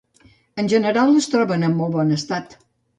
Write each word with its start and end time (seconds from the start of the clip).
En 0.63 0.71
general, 0.73 1.13
es 1.21 1.29
troben 1.35 1.69
en 1.71 1.79
molt 1.85 1.97
bon 2.01 2.19
estat. 2.21 2.63